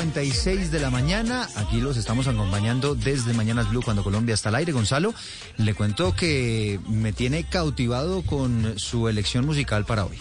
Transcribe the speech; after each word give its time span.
10.56 0.00 0.70
de 0.70 0.80
la 0.80 0.88
mañana. 0.88 1.46
Aquí 1.56 1.78
los 1.78 1.98
estamos 1.98 2.26
acompañando 2.26 2.94
desde 2.94 3.34
Mañanas 3.34 3.68
Blue 3.68 3.82
cuando 3.82 4.02
Colombia 4.02 4.34
está 4.34 4.48
al 4.48 4.54
aire. 4.54 4.72
Gonzalo, 4.72 5.12
le 5.58 5.74
cuento 5.74 6.14
que 6.14 6.80
me 6.88 7.12
tiene 7.12 7.44
cautivado 7.44 8.22
con 8.22 8.78
su 8.78 9.08
elección 9.08 9.44
musical 9.44 9.84
para 9.84 10.06
hoy. 10.06 10.16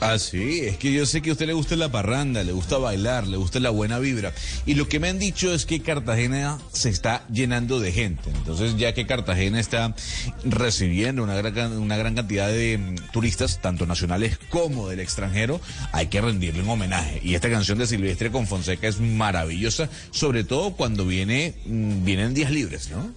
Ah, 0.00 0.18
sí, 0.18 0.62
es 0.62 0.78
que 0.78 0.92
yo 0.92 1.06
sé 1.06 1.22
que 1.22 1.30
a 1.30 1.32
usted 1.32 1.46
le 1.46 1.52
gusta 1.52 1.76
la 1.76 1.88
parranda, 1.88 2.42
le 2.42 2.50
gusta 2.50 2.76
bailar, 2.76 3.26
le 3.28 3.36
gusta 3.36 3.60
la 3.60 3.70
buena 3.70 4.00
vibra. 4.00 4.32
Y 4.66 4.74
lo 4.74 4.88
que 4.88 4.98
me 4.98 5.08
han 5.08 5.20
dicho 5.20 5.54
es 5.54 5.64
que 5.64 5.80
Cartagena 5.80 6.58
se 6.72 6.88
está 6.88 7.24
llenando 7.32 7.78
de 7.78 7.92
gente. 7.92 8.30
Entonces, 8.30 8.76
ya 8.76 8.94
que 8.94 9.06
Cartagena 9.06 9.60
está 9.60 9.94
recibiendo 10.42 11.22
una 11.22 11.36
gran, 11.36 11.78
una 11.78 11.96
gran 11.96 12.16
cantidad 12.16 12.48
de 12.48 12.78
mm, 12.78 13.12
turistas, 13.12 13.60
tanto 13.60 13.86
nacionales 13.86 14.38
como 14.50 14.88
del 14.88 14.98
extranjero, 14.98 15.60
hay 15.92 16.08
que 16.08 16.20
rendirle 16.20 16.62
un 16.62 16.70
homenaje. 16.70 17.20
Y 17.22 17.36
esta 17.36 17.48
canción 17.48 17.78
de 17.78 17.86
Silvestre 17.86 18.32
con 18.32 18.48
Fonseca 18.48 18.88
es 18.88 18.98
maravillosa, 18.98 19.88
sobre 20.10 20.42
todo 20.42 20.72
cuando 20.72 21.06
viene, 21.06 21.54
mm, 21.64 22.04
vienen 22.04 22.34
días 22.34 22.50
libres, 22.50 22.90
¿no? 22.90 23.12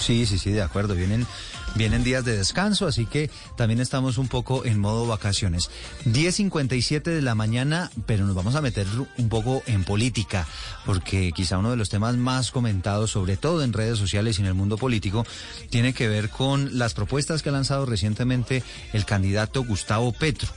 Sí, 0.00 0.24
sí, 0.26 0.38
sí, 0.38 0.50
de 0.50 0.62
acuerdo. 0.62 0.94
Vienen, 0.94 1.26
vienen 1.74 2.04
días 2.04 2.24
de 2.24 2.36
descanso, 2.36 2.86
así 2.86 3.06
que 3.06 3.30
también 3.56 3.80
estamos 3.80 4.18
un 4.18 4.28
poco 4.28 4.64
en 4.64 4.78
modo 4.78 5.06
vacaciones. 5.06 5.70
10.57 6.06 7.02
de 7.02 7.22
la 7.22 7.34
mañana, 7.34 7.90
pero 8.06 8.26
nos 8.26 8.34
vamos 8.34 8.54
a 8.54 8.60
meter 8.60 8.86
un 9.18 9.28
poco 9.28 9.62
en 9.66 9.84
política, 9.84 10.46
porque 10.84 11.32
quizá 11.32 11.58
uno 11.58 11.70
de 11.70 11.76
los 11.76 11.88
temas 11.88 12.16
más 12.16 12.50
comentados, 12.50 13.10
sobre 13.10 13.36
todo 13.36 13.62
en 13.62 13.72
redes 13.72 13.98
sociales 13.98 14.38
y 14.38 14.42
en 14.42 14.48
el 14.48 14.54
mundo 14.54 14.76
político, 14.76 15.26
tiene 15.70 15.92
que 15.92 16.08
ver 16.08 16.30
con 16.30 16.78
las 16.78 16.94
propuestas 16.94 17.42
que 17.42 17.48
ha 17.48 17.52
lanzado 17.52 17.86
recientemente 17.86 18.62
el 18.92 19.04
candidato 19.04 19.64
Gustavo 19.64 20.12
Petro. 20.12 20.48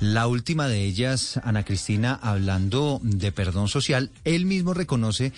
La 0.00 0.26
última 0.26 0.66
de 0.66 0.82
ellas, 0.82 1.38
Ana 1.44 1.64
Cristina, 1.64 2.18
hablando 2.20 3.00
de 3.04 3.30
perdón 3.30 3.68
social, 3.68 4.10
él 4.24 4.46
mismo 4.46 4.74
reconoce 4.74 5.32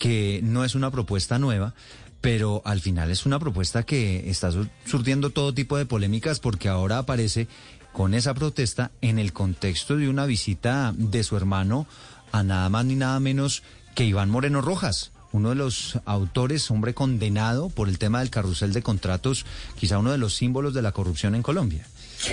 que 0.00 0.40
no 0.42 0.64
es 0.64 0.74
una 0.74 0.90
propuesta 0.90 1.38
nueva, 1.38 1.74
pero 2.20 2.62
al 2.64 2.80
final 2.80 3.10
es 3.10 3.26
una 3.26 3.38
propuesta 3.38 3.82
que 3.82 4.28
está 4.30 4.50
surtiendo 4.84 5.30
todo 5.30 5.54
tipo 5.54 5.78
de 5.78 5.86
polémicas 5.86 6.40
porque 6.40 6.68
ahora 6.68 6.98
aparece 6.98 7.48
con 7.92 8.14
esa 8.14 8.34
protesta 8.34 8.90
en 9.00 9.18
el 9.18 9.32
contexto 9.32 9.96
de 9.96 10.08
una 10.08 10.26
visita 10.26 10.94
de 10.96 11.24
su 11.24 11.36
hermano 11.36 11.86
a 12.32 12.42
nada 12.42 12.68
más 12.68 12.84
ni 12.84 12.94
nada 12.94 13.18
menos 13.20 13.62
que 13.94 14.04
Iván 14.04 14.30
Moreno 14.30 14.60
Rojas, 14.60 15.12
uno 15.32 15.50
de 15.50 15.54
los 15.56 15.98
autores, 16.04 16.70
hombre 16.70 16.94
condenado 16.94 17.68
por 17.68 17.88
el 17.88 17.98
tema 17.98 18.20
del 18.20 18.30
carrusel 18.30 18.72
de 18.72 18.82
contratos, 18.82 19.44
quizá 19.78 19.98
uno 19.98 20.12
de 20.12 20.18
los 20.18 20.34
símbolos 20.34 20.74
de 20.74 20.82
la 20.82 20.92
corrupción 20.92 21.34
en 21.34 21.42
Colombia. 21.42 21.86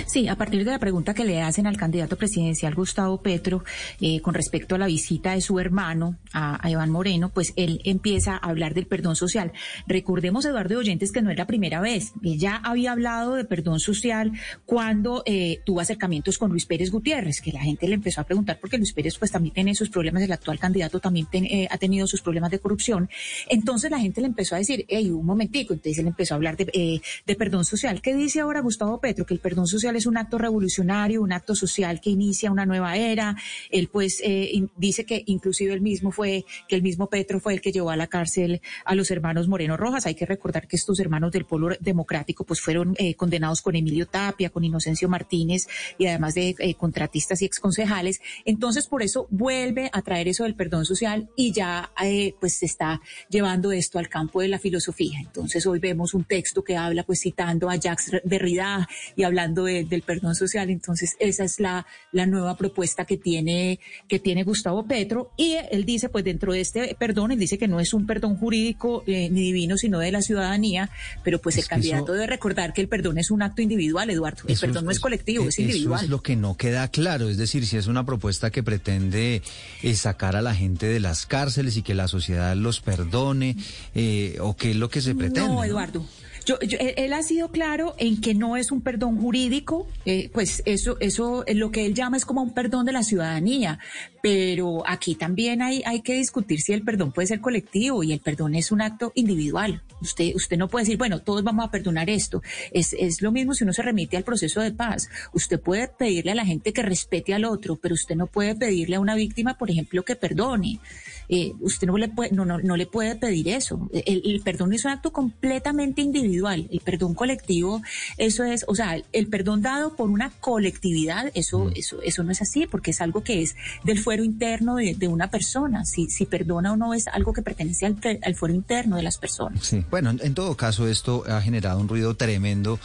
Sí, 0.06 0.28
a 0.28 0.36
partir 0.36 0.64
de 0.64 0.70
la 0.70 0.78
pregunta 0.78 1.14
que 1.14 1.24
le 1.24 1.40
hacen 1.40 1.66
al 1.66 1.78
candidato 1.78 2.16
presidencial 2.16 2.74
Gustavo 2.74 3.22
Petro 3.22 3.64
eh, 4.00 4.20
con 4.20 4.34
respecto 4.34 4.74
a 4.74 4.78
la 4.78 4.86
visita 4.86 5.32
de 5.32 5.40
su 5.40 5.58
hermano 5.58 6.16
a, 6.32 6.68
Iván 6.68 6.90
Moreno, 6.90 7.30
pues 7.30 7.54
él 7.56 7.80
empieza 7.84 8.34
a 8.34 8.48
hablar 8.48 8.74
del 8.74 8.86
perdón 8.86 9.16
social. 9.16 9.52
Recordemos, 9.86 10.44
Eduardo 10.44 10.78
Oyentes, 10.78 11.10
que 11.10 11.22
no 11.22 11.30
es 11.30 11.38
la 11.38 11.46
primera 11.46 11.80
vez. 11.80 12.12
Él 12.22 12.38
ya 12.38 12.56
había 12.56 12.92
hablado 12.92 13.34
de 13.34 13.44
perdón 13.44 13.80
social 13.80 14.32
cuando 14.66 15.22
eh, 15.24 15.60
tuvo 15.64 15.80
acercamientos 15.80 16.36
con 16.36 16.50
Luis 16.50 16.66
Pérez 16.66 16.90
Gutiérrez, 16.90 17.40
que 17.40 17.52
la 17.52 17.60
gente 17.60 17.88
le 17.88 17.94
empezó 17.94 18.20
a 18.20 18.24
preguntar 18.24 18.58
porque 18.60 18.76
Luis 18.76 18.92
Pérez 18.92 19.16
pues 19.18 19.30
también 19.30 19.54
tiene 19.54 19.74
sus 19.74 19.88
problemas, 19.88 20.22
el 20.22 20.32
actual 20.32 20.58
candidato 20.58 21.00
también 21.00 21.26
eh, 21.32 21.66
ha 21.70 21.78
tenido 21.78 22.06
sus 22.06 22.20
problemas 22.20 22.50
de 22.50 22.58
corrupción. 22.58 23.08
Entonces 23.48 23.90
la 23.90 23.98
gente 23.98 24.20
le 24.20 24.26
empezó 24.26 24.54
a 24.54 24.58
decir, 24.58 24.84
hey, 24.88 25.10
un 25.10 25.24
momentico, 25.24 25.72
entonces 25.72 25.98
él 25.98 26.08
empezó 26.08 26.34
a 26.34 26.36
hablar 26.36 26.58
de, 26.58 27.00
de 27.26 27.34
perdón 27.34 27.64
social. 27.64 28.02
¿Qué 28.02 28.14
dice 28.14 28.40
ahora 28.40 28.60
Gustavo 28.60 29.00
Petro? 29.00 29.24
Que 29.24 29.34
el 29.34 29.40
perdón 29.40 29.66
social 29.66 29.77
social 29.78 29.94
es 29.94 30.06
un 30.06 30.16
acto 30.16 30.38
revolucionario, 30.38 31.22
un 31.22 31.32
acto 31.32 31.54
social 31.54 32.00
que 32.00 32.10
inicia 32.10 32.50
una 32.50 32.66
nueva 32.66 32.96
era. 32.96 33.36
Él 33.70 33.88
pues 33.88 34.20
eh, 34.24 34.66
dice 34.76 35.04
que 35.04 35.22
inclusive 35.26 35.72
el 35.72 35.80
mismo 35.80 36.10
fue, 36.10 36.44
que 36.66 36.74
el 36.74 36.82
mismo 36.82 37.08
Petro 37.08 37.38
fue 37.38 37.54
el 37.54 37.60
que 37.60 37.70
llevó 37.70 37.90
a 37.90 37.96
la 37.96 38.08
cárcel 38.08 38.60
a 38.84 38.94
los 38.96 39.12
hermanos 39.12 39.46
Moreno 39.46 39.76
Rojas. 39.76 40.06
Hay 40.06 40.16
que 40.16 40.26
recordar 40.26 40.66
que 40.66 40.74
estos 40.74 40.98
hermanos 40.98 41.30
del 41.30 41.44
Polo 41.44 41.76
Democrático 41.78 42.44
pues 42.44 42.60
fueron 42.60 42.96
eh, 42.98 43.14
condenados 43.14 43.62
con 43.62 43.76
Emilio 43.76 44.06
Tapia, 44.06 44.50
con 44.50 44.64
Inocencio 44.64 45.08
Martínez 45.08 45.68
y 45.96 46.06
además 46.06 46.34
de 46.34 46.56
eh, 46.58 46.74
contratistas 46.74 47.40
y 47.42 47.44
exconcejales. 47.44 48.20
Entonces 48.44 48.88
por 48.88 49.02
eso 49.02 49.28
vuelve 49.30 49.90
a 49.92 50.02
traer 50.02 50.26
eso 50.26 50.42
del 50.42 50.56
perdón 50.56 50.84
social 50.84 51.30
y 51.36 51.52
ya 51.52 51.92
pues 52.40 52.54
se 52.54 52.66
está 52.66 53.00
llevando 53.28 53.70
esto 53.70 54.00
al 54.00 54.08
campo 54.08 54.40
de 54.40 54.48
la 54.48 54.58
filosofía. 54.58 55.20
Entonces 55.20 55.66
hoy 55.66 55.78
vemos 55.78 56.14
un 56.14 56.24
texto 56.24 56.64
que 56.64 56.76
habla 56.76 57.04
pues 57.04 57.20
citando 57.20 57.70
a 57.70 57.76
Jacques 57.76 58.20
Derrida 58.24 58.88
y 59.16 59.22
hablando 59.22 59.67
del 59.68 60.02
perdón 60.02 60.34
social. 60.34 60.70
Entonces, 60.70 61.16
esa 61.18 61.44
es 61.44 61.60
la, 61.60 61.86
la 62.12 62.26
nueva 62.26 62.56
propuesta 62.56 63.04
que 63.04 63.16
tiene, 63.16 63.80
que 64.08 64.18
tiene 64.18 64.44
Gustavo 64.44 64.86
Petro. 64.86 65.32
Y 65.36 65.56
él 65.70 65.84
dice, 65.84 66.08
pues 66.08 66.24
dentro 66.24 66.52
de 66.52 66.60
este 66.60 66.96
perdón, 66.98 67.32
él 67.32 67.38
dice 67.38 67.58
que 67.58 67.68
no 67.68 67.80
es 67.80 67.94
un 67.94 68.06
perdón 68.06 68.36
jurídico 68.36 69.04
eh, 69.06 69.28
ni 69.30 69.42
divino, 69.42 69.76
sino 69.76 69.98
de 69.98 70.12
la 70.12 70.22
ciudadanía, 70.22 70.90
pero 71.24 71.40
pues 71.40 71.56
el 71.56 71.66
candidato 71.66 72.12
debe 72.12 72.26
recordar 72.26 72.72
que 72.72 72.80
el 72.80 72.88
perdón 72.88 73.18
es 73.18 73.30
un 73.30 73.42
acto 73.42 73.62
individual, 73.62 74.10
Eduardo. 74.10 74.42
El 74.46 74.58
perdón 74.58 74.84
no 74.84 74.90
es 74.90 75.00
colectivo, 75.00 75.48
es 75.48 75.58
individual. 75.58 75.98
Eso 75.98 76.04
es 76.04 76.10
lo 76.10 76.22
que 76.22 76.36
no 76.36 76.56
queda 76.56 76.88
claro, 76.88 77.28
es 77.28 77.36
decir, 77.36 77.66
si 77.66 77.76
es 77.76 77.86
una 77.86 78.04
propuesta 78.04 78.50
que 78.50 78.62
pretende 78.62 79.42
eh, 79.82 79.94
sacar 79.94 80.36
a 80.36 80.42
la 80.42 80.54
gente 80.54 80.86
de 80.86 81.00
las 81.00 81.26
cárceles 81.26 81.76
y 81.76 81.82
que 81.82 81.94
la 81.94 82.08
sociedad 82.08 82.56
los 82.56 82.80
perdone, 82.80 83.56
eh, 83.94 84.38
o 84.40 84.56
qué 84.56 84.70
es 84.70 84.76
lo 84.76 84.88
que 84.88 85.00
se 85.00 85.14
pretende. 85.14 85.48
No, 85.48 85.64
Eduardo. 85.64 86.04
Yo, 86.48 86.56
él 86.60 87.12
ha 87.12 87.22
sido 87.22 87.50
claro 87.50 87.94
en 87.98 88.22
que 88.22 88.34
no 88.34 88.56
es 88.56 88.72
un 88.72 88.80
perdón 88.80 89.20
jurídico, 89.20 89.86
eh, 90.06 90.30
pues 90.32 90.62
eso, 90.64 90.96
eso, 90.98 91.44
lo 91.54 91.70
que 91.70 91.84
él 91.84 91.92
llama 91.92 92.16
es 92.16 92.24
como 92.24 92.40
un 92.40 92.54
perdón 92.54 92.86
de 92.86 92.92
la 92.92 93.02
ciudadanía, 93.02 93.78
pero 94.22 94.82
aquí 94.86 95.14
también 95.14 95.60
hay, 95.60 95.82
hay 95.84 96.00
que 96.00 96.14
discutir 96.14 96.62
si 96.62 96.72
el 96.72 96.84
perdón 96.84 97.12
puede 97.12 97.28
ser 97.28 97.42
colectivo 97.42 98.02
y 98.02 98.14
el 98.14 98.20
perdón 98.20 98.54
es 98.54 98.72
un 98.72 98.80
acto 98.80 99.12
individual. 99.14 99.82
Usted, 100.00 100.34
usted 100.34 100.56
no 100.56 100.68
puede 100.68 100.84
decir, 100.86 100.96
bueno, 100.96 101.20
todos 101.20 101.44
vamos 101.44 101.66
a 101.66 101.70
perdonar 101.70 102.08
esto. 102.08 102.40
Es, 102.72 102.94
es 102.98 103.20
lo 103.20 103.30
mismo 103.30 103.52
si 103.52 103.64
uno 103.64 103.74
se 103.74 103.82
remite 103.82 104.16
al 104.16 104.24
proceso 104.24 104.62
de 104.62 104.72
paz. 104.72 105.10
Usted 105.34 105.60
puede 105.60 105.88
pedirle 105.88 106.32
a 106.32 106.34
la 106.34 106.46
gente 106.46 106.72
que 106.72 106.80
respete 106.80 107.34
al 107.34 107.44
otro, 107.44 107.76
pero 107.76 107.94
usted 107.94 108.16
no 108.16 108.26
puede 108.26 108.54
pedirle 108.54 108.96
a 108.96 109.00
una 109.00 109.16
víctima, 109.16 109.58
por 109.58 109.70
ejemplo, 109.70 110.02
que 110.02 110.16
perdone. 110.16 110.80
Eh, 111.28 111.52
usted 111.60 111.86
no 111.86 111.98
le 111.98 112.08
puede, 112.08 112.32
no, 112.32 112.46
no, 112.46 112.58
no 112.58 112.76
le 112.76 112.86
puede 112.86 113.14
pedir 113.16 113.48
eso. 113.48 113.88
El, 113.92 114.40
perdón 114.42 114.72
es 114.72 114.84
un 114.84 114.92
acto 114.92 115.12
completamente 115.12 116.00
individual. 116.00 116.37
El 116.70 116.80
perdón 116.84 117.14
colectivo, 117.14 117.82
eso 118.16 118.44
es, 118.44 118.64
o 118.68 118.74
sea, 118.74 118.96
el 119.12 119.26
perdón 119.26 119.62
dado 119.62 119.96
por 119.96 120.10
una 120.10 120.30
colectividad, 120.40 121.30
eso, 121.34 121.66
mm. 121.66 121.72
eso, 121.74 122.02
eso 122.02 122.22
no 122.22 122.32
es 122.32 122.42
así, 122.42 122.66
porque 122.66 122.92
es 122.92 123.00
algo 123.00 123.22
que 123.22 123.42
es 123.42 123.56
del 123.84 123.98
fuero 123.98 124.24
interno 124.24 124.76
de, 124.76 125.08
una 125.08 125.30
persona. 125.30 125.84
Si, 125.84 126.10
si 126.10 126.26
perdona 126.26 126.72
o 126.72 126.76
no 126.76 126.92
es 126.92 127.08
algo 127.08 127.32
que 127.32 127.42
pertenece 127.42 127.86
al, 127.86 127.98
al 128.22 128.34
fuero 128.34 128.54
interno 128.54 128.96
de 128.96 129.02
las 129.02 129.16
personas. 129.16 129.64
Sí, 129.64 129.84
bueno, 129.90 130.10
en 130.10 130.34
todo 130.34 130.56
caso 130.56 130.86
esto 130.86 131.24
ha 131.26 131.40
generado 131.40 131.80
un 131.80 131.88
ruido 131.88 132.14
tremendo 132.14 132.78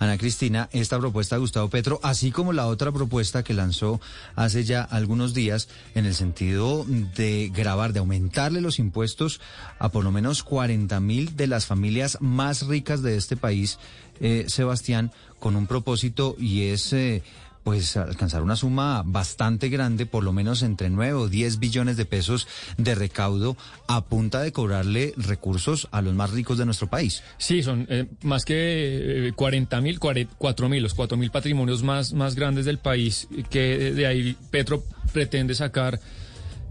Ana 0.00 0.16
Cristina, 0.16 0.70
esta 0.72 0.98
propuesta 0.98 1.36
de 1.36 1.40
Gustavo 1.40 1.68
Petro, 1.68 2.00
así 2.02 2.32
como 2.32 2.54
la 2.54 2.66
otra 2.66 2.90
propuesta 2.90 3.44
que 3.44 3.52
lanzó 3.52 4.00
hace 4.34 4.64
ya 4.64 4.82
algunos 4.82 5.34
días 5.34 5.68
en 5.94 6.06
el 6.06 6.14
sentido 6.14 6.86
de 6.88 7.52
grabar, 7.54 7.92
de 7.92 7.98
aumentarle 7.98 8.62
los 8.62 8.78
impuestos 8.78 9.42
a 9.78 9.90
por 9.90 10.02
lo 10.02 10.10
menos 10.10 10.42
40 10.42 10.98
mil 11.00 11.36
de 11.36 11.46
las 11.46 11.66
familias 11.66 12.16
más 12.20 12.66
ricas 12.66 13.02
de 13.02 13.16
este 13.16 13.36
país, 13.36 13.78
eh, 14.20 14.46
Sebastián, 14.48 15.12
con 15.38 15.54
un 15.54 15.66
propósito 15.66 16.34
y 16.38 16.62
es... 16.68 16.92
Eh, 16.94 17.22
pues 17.70 17.96
alcanzar 17.96 18.42
una 18.42 18.56
suma 18.56 19.04
bastante 19.06 19.68
grande, 19.68 20.04
por 20.04 20.24
lo 20.24 20.32
menos 20.32 20.64
entre 20.64 20.90
9 20.90 21.12
o 21.12 21.28
10 21.28 21.60
billones 21.60 21.96
de 21.96 22.04
pesos 22.04 22.48
de 22.78 22.96
recaudo 22.96 23.56
a 23.86 24.06
punta 24.06 24.42
de 24.42 24.50
cobrarle 24.50 25.14
recursos 25.16 25.86
a 25.92 26.02
los 26.02 26.12
más 26.12 26.32
ricos 26.32 26.58
de 26.58 26.64
nuestro 26.64 26.90
país. 26.90 27.22
Sí, 27.38 27.62
son 27.62 27.86
eh, 27.88 28.06
más 28.22 28.44
que 28.44 29.32
40 29.36 29.78
eh, 29.78 29.80
mil, 29.82 30.00
4 30.00 30.68
mil, 30.68 30.82
los 30.82 30.94
4 30.94 31.16
mil 31.16 31.30
patrimonios 31.30 31.84
más, 31.84 32.12
más 32.12 32.34
grandes 32.34 32.64
del 32.64 32.78
país, 32.78 33.28
que 33.50 33.92
de 33.92 34.04
ahí 34.04 34.36
Petro 34.50 34.82
pretende 35.12 35.54
sacar 35.54 36.00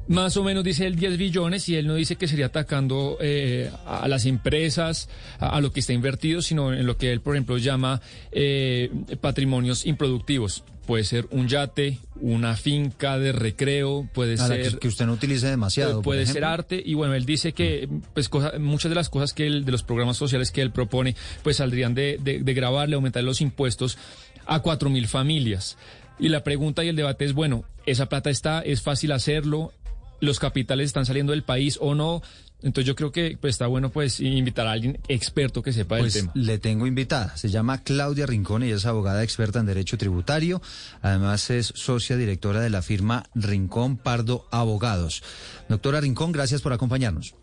más 0.09 0.35
o 0.37 0.43
menos 0.43 0.63
dice 0.63 0.87
él 0.87 0.95
10 0.95 1.17
billones 1.17 1.69
y 1.69 1.75
él 1.75 1.85
no 1.85 1.93
dice 1.93 2.15
que 2.15 2.27
sería 2.27 2.47
atacando 2.47 3.17
eh, 3.21 3.71
a 3.85 4.07
las 4.07 4.25
empresas, 4.25 5.07
a, 5.37 5.61
lo 5.61 5.71
que 5.71 5.79
está 5.79 5.93
invertido, 5.93 6.41
sino 6.41 6.73
en 6.73 6.87
lo 6.87 6.97
que 6.97 7.11
él, 7.11 7.21
por 7.21 7.35
ejemplo, 7.35 7.57
llama 7.59 8.01
eh, 8.31 8.91
patrimonios 9.21 9.85
improductivos. 9.85 10.63
Puede 10.87 11.03
ser 11.03 11.27
un 11.29 11.47
yate, 11.47 11.99
una 12.19 12.55
finca 12.55 13.19
de 13.19 13.31
recreo, 13.31 14.09
puede 14.11 14.37
ser... 14.37 14.79
Que, 14.79 14.87
usted 14.87 15.05
no 15.05 15.13
utilice 15.13 15.45
demasiado. 15.45 16.01
Puede 16.01 16.25
ser 16.25 16.43
arte. 16.43 16.81
Y 16.83 16.95
bueno, 16.95 17.13
él 17.13 17.27
dice 17.27 17.53
que 17.53 17.87
pues 18.15 18.31
muchas 18.59 18.89
de 18.89 18.95
las 18.95 19.09
cosas 19.09 19.33
que 19.33 19.45
él, 19.45 19.63
de 19.63 19.71
los 19.71 19.83
programas 19.83 20.17
sociales 20.17 20.49
que 20.49 20.63
él 20.63 20.71
propone, 20.71 21.15
pues 21.43 21.57
saldrían 21.57 21.93
de, 21.93 22.17
de, 22.19 22.39
de 22.39 22.53
grabarle, 22.55 22.95
aumentar 22.95 23.23
los 23.23 23.41
impuestos 23.41 23.99
a 24.47 24.61
cuatro 24.61 24.89
mil 24.89 25.07
familias. 25.07 25.77
Y 26.17 26.29
la 26.29 26.43
pregunta 26.43 26.83
y 26.83 26.89
el 26.89 26.95
debate 26.95 27.23
es, 27.23 27.33
bueno, 27.33 27.63
esa 27.85 28.09
plata 28.09 28.29
está, 28.29 28.61
es 28.61 28.81
fácil 28.81 29.11
hacerlo, 29.13 29.71
los 30.19 30.39
capitales 30.39 30.87
están 30.87 31.05
saliendo 31.05 31.31
del 31.31 31.43
país 31.43 31.77
o 31.81 31.95
no. 31.95 32.21
Entonces 32.61 32.85
yo 32.85 32.95
creo 32.95 33.11
que 33.11 33.37
pues, 33.39 33.55
está 33.55 33.67
bueno 33.67 33.89
pues 33.89 34.19
invitar 34.19 34.67
a 34.67 34.73
alguien 34.73 34.99
experto 35.07 35.61
que 35.61 35.71
sepa 35.71 35.97
pues 35.97 36.13
del 36.13 36.23
tema. 36.23 36.33
Le 36.35 36.57
tengo 36.57 36.87
invitada, 36.87 37.37
se 37.37 37.49
llama 37.49 37.83
Claudia 37.83 38.25
Rincón, 38.25 38.63
ella 38.63 38.75
es 38.75 38.85
abogada 38.85 39.23
experta 39.23 39.59
en 39.59 39.65
derecho 39.65 39.97
tributario, 39.97 40.61
además 41.01 41.49
es 41.51 41.67
socia 41.67 42.17
directora 42.17 42.59
de 42.59 42.69
la 42.69 42.81
firma 42.81 43.23
Rincón 43.33 43.95
Pardo 43.95 44.45
Abogados. 44.51 45.23
Doctora 45.69 46.01
Rincón, 46.01 46.33
gracias 46.33 46.61
por 46.61 46.73
acompañarnos. 46.73 47.33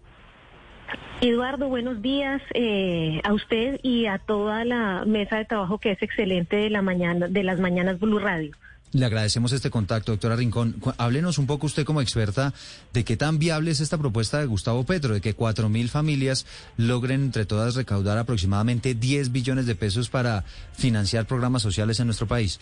Eduardo, 1.23 1.69
buenos 1.69 2.02
días 2.02 2.43
eh, 2.52 3.23
a 3.25 3.32
usted 3.32 3.81
y 3.82 4.05
a 4.06 4.19
toda 4.19 4.67
la 4.67 5.05
mesa 5.06 5.38
de 5.38 5.46
trabajo 5.46 5.78
que 5.78 5.93
es 5.93 6.02
excelente 6.02 6.56
de 6.56 6.69
la 6.69 6.82
mañana, 6.82 7.26
de 7.26 7.43
las 7.43 7.58
mañanas 7.58 7.99
Blue 7.99 8.19
Radio. 8.19 8.52
Le 8.93 9.05
agradecemos 9.05 9.53
este 9.53 9.69
contacto, 9.69 10.12
doctora 10.12 10.37
Rincón. 10.37 10.77
Háblenos 10.97 11.38
un 11.38 11.47
poco 11.47 11.67
usted 11.67 11.85
como 11.85 12.00
experta 12.00 12.55
de 12.93 13.05
qué 13.05 13.17
tan 13.17 13.38
viable 13.38 13.71
es 13.71 13.81
esta 13.81 13.99
propuesta 13.99 14.38
de 14.38 14.47
Gustavo 14.47 14.85
Petro, 14.85 15.15
de 15.15 15.21
que 15.21 15.35
cuatro 15.35 15.69
mil 15.69 15.88
familias 15.88 16.47
logren 16.77 17.25
entre 17.25 17.47
todas 17.47 17.75
recaudar 17.75 18.17
aproximadamente 18.17 18.94
10 18.94 19.33
billones 19.33 19.67
de 19.67 19.75
pesos 19.75 20.09
para 20.09 20.44
financiar 20.73 21.27
programas 21.27 21.62
sociales 21.62 21.99
en 22.00 22.06
nuestro 22.06 22.27
país. 22.27 22.61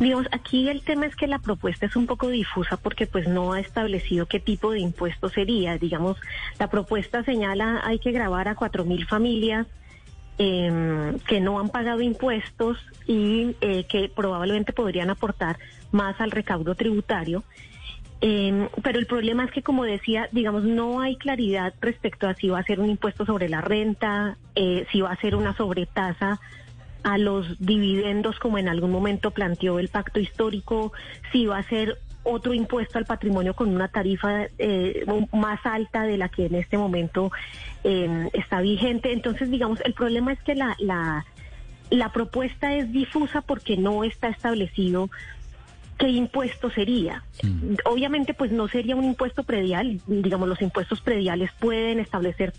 Digamos, 0.00 0.26
aquí 0.32 0.68
el 0.68 0.82
tema 0.82 1.06
es 1.06 1.14
que 1.14 1.28
la 1.28 1.38
propuesta 1.38 1.86
es 1.86 1.94
un 1.94 2.06
poco 2.06 2.28
difusa 2.28 2.76
porque 2.76 3.06
pues 3.06 3.28
no 3.28 3.52
ha 3.52 3.60
establecido 3.60 4.26
qué 4.26 4.40
tipo 4.40 4.72
de 4.72 4.80
impuesto 4.80 5.28
sería. 5.28 5.78
Digamos, 5.78 6.16
la 6.58 6.68
propuesta 6.68 7.22
señala 7.22 7.80
hay 7.84 8.00
que 8.00 8.10
grabar 8.10 8.48
a 8.48 8.56
cuatro 8.56 8.84
mil 8.84 9.06
familias 9.06 9.68
eh, 10.38 11.16
que 11.26 11.40
no 11.40 11.60
han 11.60 11.68
pagado 11.68 12.00
impuestos 12.00 12.78
y 13.06 13.56
eh, 13.60 13.84
que 13.84 14.10
probablemente 14.14 14.72
podrían 14.72 15.10
aportar 15.10 15.58
más 15.90 16.20
al 16.20 16.30
recaudo 16.30 16.74
tributario. 16.74 17.44
Eh, 18.24 18.68
pero 18.84 19.00
el 19.00 19.06
problema 19.06 19.44
es 19.44 19.50
que, 19.50 19.62
como 19.62 19.82
decía, 19.82 20.28
digamos, 20.30 20.62
no 20.62 21.00
hay 21.00 21.16
claridad 21.16 21.74
respecto 21.80 22.28
a 22.28 22.34
si 22.34 22.48
va 22.48 22.60
a 22.60 22.62
ser 22.62 22.78
un 22.78 22.88
impuesto 22.88 23.26
sobre 23.26 23.48
la 23.48 23.60
renta, 23.60 24.36
eh, 24.54 24.86
si 24.92 25.00
va 25.00 25.10
a 25.10 25.16
ser 25.16 25.34
una 25.34 25.56
sobretasa 25.56 26.38
a 27.02 27.18
los 27.18 27.58
dividendos, 27.58 28.38
como 28.38 28.58
en 28.58 28.68
algún 28.68 28.92
momento 28.92 29.32
planteó 29.32 29.80
el 29.80 29.88
pacto 29.88 30.20
histórico, 30.20 30.92
si 31.32 31.46
va 31.46 31.58
a 31.58 31.62
ser 31.64 31.98
otro 32.24 32.54
impuesto 32.54 32.98
al 32.98 33.04
patrimonio 33.04 33.54
con 33.54 33.74
una 33.74 33.88
tarifa 33.88 34.46
eh, 34.58 35.04
más 35.32 35.60
alta 35.64 36.04
de 36.04 36.18
la 36.18 36.28
que 36.28 36.46
en 36.46 36.54
este 36.54 36.78
momento 36.78 37.32
eh, 37.84 38.28
está 38.32 38.60
vigente. 38.60 39.12
Entonces, 39.12 39.50
digamos, 39.50 39.80
el 39.84 39.92
problema 39.94 40.32
es 40.32 40.42
que 40.42 40.54
la, 40.54 40.76
la, 40.78 41.24
la 41.90 42.12
propuesta 42.12 42.74
es 42.74 42.92
difusa 42.92 43.40
porque 43.40 43.76
no 43.76 44.04
está 44.04 44.28
establecido 44.28 45.10
qué 46.02 46.08
impuesto 46.08 46.68
sería. 46.68 47.22
Mm. 47.44 47.74
Obviamente, 47.84 48.34
pues 48.34 48.50
no 48.50 48.66
sería 48.66 48.96
un 48.96 49.04
impuesto 49.04 49.44
predial. 49.44 50.00
Digamos, 50.08 50.48
los 50.48 50.60
impuestos 50.60 51.00
prediales 51.00 51.50
pueden 51.60 52.00
establecer 52.00 52.52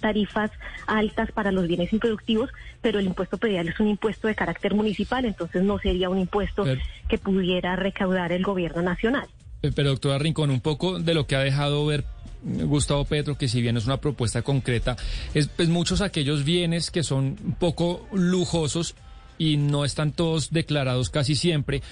tarifas 0.00 0.50
altas 0.88 1.30
para 1.30 1.52
los 1.52 1.68
bienes 1.68 1.92
improductivos, 1.92 2.50
pero 2.80 2.98
el 2.98 3.06
impuesto 3.06 3.38
predial 3.38 3.68
es 3.68 3.78
un 3.78 3.86
impuesto 3.86 4.26
de 4.26 4.34
carácter 4.34 4.74
municipal, 4.74 5.24
entonces 5.24 5.62
no 5.62 5.78
sería 5.78 6.10
un 6.10 6.18
impuesto 6.18 6.64
que 7.08 7.18
pudiera 7.18 7.76
recaudar 7.76 8.32
el 8.32 8.42
gobierno 8.42 8.82
nacional. 8.82 9.28
Eh, 9.62 9.70
pero, 9.72 9.90
doctora 9.90 10.18
Rincón, 10.18 10.50
un 10.50 10.60
poco 10.60 10.98
de 10.98 11.14
lo 11.14 11.28
que 11.28 11.36
ha 11.36 11.40
dejado 11.40 11.86
ver 11.86 12.04
Gustavo 12.42 13.04
Petro, 13.04 13.38
que 13.38 13.46
si 13.46 13.62
bien 13.62 13.76
es 13.76 13.86
una 13.86 14.00
propuesta 14.00 14.42
concreta, 14.42 14.96
es 15.34 15.46
pues 15.46 15.68
muchos 15.68 16.00
aquellos 16.00 16.42
bienes 16.42 16.90
que 16.90 17.04
son 17.04 17.36
un 17.44 17.54
poco 17.54 18.08
lujosos 18.12 18.96
y 19.38 19.56
no 19.56 19.84
están 19.84 20.12
todos 20.12 20.50
declarados 20.50 21.10
casi 21.10 21.34
siempre. 21.34 21.82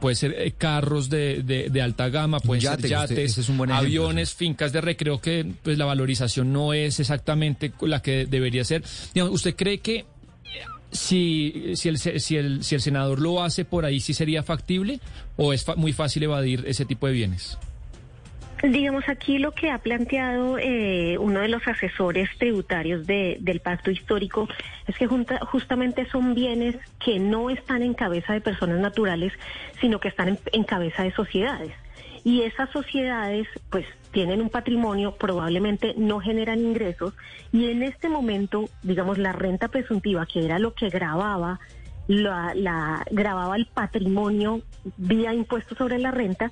Puede 0.00 0.16
ser 0.16 0.34
eh, 0.36 0.52
carros 0.56 1.08
de, 1.08 1.42
de, 1.42 1.82
alta 1.82 2.08
gama, 2.08 2.40
pueden 2.40 2.62
ser 2.62 2.86
yates, 2.86 3.50
aviones, 3.70 4.34
fincas 4.34 4.72
de 4.72 4.80
recreo 4.80 5.20
que 5.20 5.46
pues 5.62 5.78
la 5.78 5.84
valorización 5.84 6.52
no 6.52 6.72
es 6.72 7.00
exactamente 7.00 7.72
la 7.80 8.02
que 8.02 8.26
debería 8.26 8.64
ser. 8.64 8.82
¿Usted 9.14 9.54
cree 9.54 9.78
que 9.78 10.04
si, 10.90 11.72
si, 11.74 11.88
el, 11.88 11.98
si, 11.98 12.36
el, 12.36 12.64
si 12.64 12.74
el 12.74 12.80
senador 12.80 13.20
lo 13.20 13.42
hace 13.42 13.64
por 13.64 13.84
ahí, 13.84 14.00
sí 14.00 14.14
sería 14.14 14.42
factible 14.42 15.00
o 15.36 15.52
es 15.52 15.64
muy 15.76 15.92
fácil 15.92 16.24
evadir 16.24 16.64
ese 16.66 16.84
tipo 16.84 17.06
de 17.06 17.12
bienes? 17.12 17.58
Digamos, 18.62 19.08
aquí 19.08 19.38
lo 19.38 19.52
que 19.52 19.70
ha 19.70 19.78
planteado 19.78 20.58
eh, 20.58 21.16
uno 21.18 21.40
de 21.40 21.48
los 21.48 21.66
asesores 21.68 22.28
tributarios 22.38 23.06
del 23.06 23.60
pacto 23.60 23.92
histórico 23.92 24.48
es 24.86 24.96
que 24.96 25.06
justamente 25.06 26.06
son 26.10 26.34
bienes 26.34 26.76
que 26.98 27.20
no 27.20 27.50
están 27.50 27.82
en 27.82 27.94
cabeza 27.94 28.32
de 28.32 28.40
personas 28.40 28.80
naturales, 28.80 29.32
sino 29.80 30.00
que 30.00 30.08
están 30.08 30.38
en, 30.52 30.64
cabeza 30.64 31.04
de 31.04 31.12
sociedades. 31.12 31.72
Y 32.24 32.42
esas 32.42 32.68
sociedades, 32.70 33.46
pues, 33.70 33.86
tienen 34.10 34.42
un 34.42 34.50
patrimonio, 34.50 35.14
probablemente 35.14 35.94
no 35.96 36.18
generan 36.18 36.58
ingresos, 36.58 37.14
y 37.52 37.70
en 37.70 37.84
este 37.84 38.08
momento, 38.08 38.68
digamos, 38.82 39.18
la 39.18 39.32
renta 39.32 39.68
presuntiva, 39.68 40.26
que 40.26 40.44
era 40.44 40.58
lo 40.58 40.74
que 40.74 40.88
grababa 40.88 41.60
la, 42.08 42.54
la 42.54 43.04
grababa 43.10 43.54
el 43.54 43.66
patrimonio 43.66 44.62
vía 44.96 45.32
impuestos 45.32 45.78
sobre 45.78 45.98
la 45.98 46.10
renta, 46.10 46.50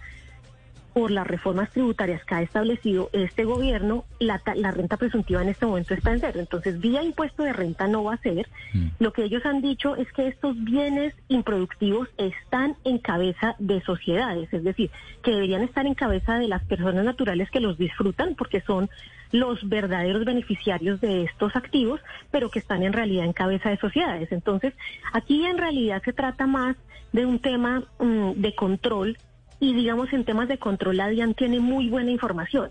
por 0.96 1.10
las 1.10 1.26
reformas 1.26 1.68
tributarias 1.72 2.24
que 2.24 2.36
ha 2.36 2.40
establecido 2.40 3.10
este 3.12 3.44
gobierno, 3.44 4.06
la, 4.18 4.40
renta 4.70 4.96
presuntiva 4.96 5.42
en 5.42 5.50
este 5.50 5.66
momento 5.66 5.92
está 5.92 6.10
en 6.10 6.20
cero. 6.20 6.40
Entonces, 6.40 6.80
vía 6.80 7.02
impuesto 7.02 7.42
de 7.42 7.52
renta 7.52 7.86
no 7.86 8.04
va 8.04 8.14
a 8.14 8.16
ser. 8.16 8.48
Mm. 8.72 8.86
Lo 8.98 9.12
que 9.12 9.24
ellos 9.24 9.44
han 9.44 9.60
dicho 9.60 9.94
es 9.96 10.10
que 10.14 10.26
estos 10.26 10.56
bienes 10.64 11.12
improductivos 11.28 12.08
están 12.16 12.76
en 12.84 12.96
cabeza 12.96 13.56
de 13.58 13.82
sociedades, 13.82 14.50
es 14.54 14.64
decir, 14.64 14.90
que 15.22 15.32
deberían 15.32 15.60
estar 15.60 15.84
en 15.84 15.92
cabeza 15.92 16.38
de 16.38 16.48
las 16.48 16.64
personas 16.64 17.04
naturales 17.04 17.50
que 17.50 17.60
los 17.60 17.76
disfrutan 17.76 18.34
porque 18.34 18.62
son 18.62 18.88
los 19.32 19.68
verdaderos 19.68 20.24
beneficiarios 20.24 21.02
de 21.02 21.24
estos 21.24 21.54
activos, 21.56 22.00
pero 22.30 22.48
que 22.48 22.58
están 22.58 22.82
en 22.82 22.94
realidad 22.94 23.26
en 23.26 23.34
cabeza 23.34 23.68
de 23.68 23.76
sociedades. 23.76 24.32
Entonces, 24.32 24.72
aquí 25.12 25.44
en 25.44 25.58
realidad 25.58 26.00
se 26.02 26.14
trata 26.14 26.46
más 26.46 26.74
de 27.12 27.26
un 27.26 27.38
tema 27.38 27.82
mm, 27.98 28.32
de 28.36 28.54
control 28.54 29.18
y 29.60 29.74
digamos 29.74 30.12
en 30.12 30.24
temas 30.24 30.48
de 30.48 30.58
control 30.58 30.98
la 30.98 31.08
DIAN 31.08 31.34
tiene 31.34 31.60
muy 31.60 31.88
buena 31.88 32.10
información. 32.10 32.70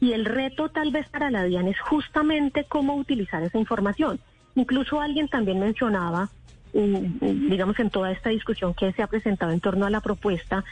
Y 0.00 0.12
el 0.12 0.24
reto 0.24 0.68
tal 0.68 0.90
vez 0.90 1.08
para 1.08 1.30
la 1.30 1.44
DIAN 1.44 1.68
es 1.68 1.78
justamente 1.80 2.64
cómo 2.64 2.96
utilizar 2.96 3.42
esa 3.42 3.58
información. 3.58 4.18
Incluso 4.54 5.00
alguien 5.00 5.28
también 5.28 5.60
mencionaba, 5.60 6.28
mm, 6.74 7.48
digamos 7.48 7.78
en 7.78 7.90
toda 7.90 8.10
esta 8.10 8.30
discusión 8.30 8.74
que 8.74 8.92
se 8.92 9.02
ha 9.02 9.06
presentado 9.06 9.52
en 9.52 9.60
torno 9.60 9.86
a 9.86 9.90
la 9.90 10.00
propuesta, 10.00 10.64